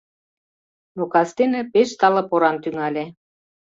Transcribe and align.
Но 0.97 1.03
кастене 1.13 1.61
пеш 1.73 1.89
тале 1.99 2.23
поран 2.29 2.55
тӱҥале. 2.63 3.05